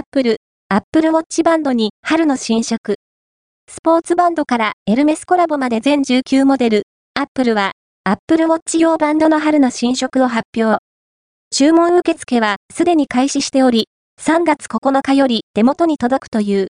[0.00, 0.36] アップル、
[0.70, 2.94] アップルウォッチバンドに春の新色。
[3.70, 7.72] スポーツバンドからエルメスコラボまで全19モデル、アップルは、
[8.04, 10.78] アップルウォッチ用バンドの春の新色を発表。
[11.50, 13.88] 注文受付はすでに開始しており、
[14.22, 16.68] 3月9日より手元に届くという。